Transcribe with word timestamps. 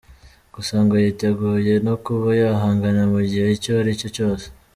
Gusa 0.53 0.75
ngo 0.83 0.95
yiteguye 1.03 1.73
no 1.87 1.95
kuba 2.05 2.29
yahangana 2.41 3.01
mu 3.13 3.19
gihe 3.29 3.45
icyo 3.57 3.71
ari 3.81 3.91
cyo 3.99 4.09
cyose. 4.15 4.45